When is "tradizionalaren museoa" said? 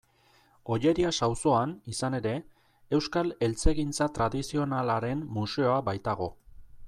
4.17-5.79